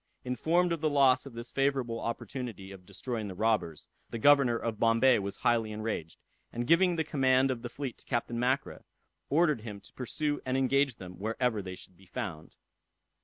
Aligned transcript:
Informed 0.23 0.71
of 0.71 0.81
the 0.81 0.89
loss 0.89 1.27
of 1.27 1.33
this 1.33 1.51
favorable 1.51 1.99
opportunity 1.99 2.71
of 2.71 2.87
destroying 2.87 3.27
the 3.27 3.35
robbers, 3.35 3.87
the 4.09 4.17
governor 4.17 4.57
of 4.57 4.79
Bombay 4.79 5.19
was 5.19 5.35
highly 5.37 5.71
enraged, 5.71 6.17
and 6.51 6.65
giving 6.65 6.95
the 6.95 7.03
command 7.03 7.51
of 7.51 7.61
the 7.61 7.69
fleet 7.69 7.99
to 7.99 8.05
Captain 8.05 8.39
Mackra, 8.39 8.83
ordered 9.29 9.61
him 9.61 9.79
to 9.79 9.93
pursue 9.93 10.41
and 10.43 10.57
engage 10.57 10.95
them 10.95 11.19
wherever 11.19 11.61
they 11.61 11.75
should 11.75 11.95
be 11.97 12.07
found. 12.07 12.55